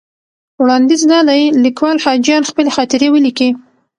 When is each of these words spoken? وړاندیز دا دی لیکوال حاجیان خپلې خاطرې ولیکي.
وړاندیز 0.61 1.01
دا 1.11 1.19
دی 1.29 1.41
لیکوال 1.65 1.97
حاجیان 2.05 2.43
خپلې 2.49 2.69
خاطرې 2.75 3.07
ولیکي. 3.11 3.49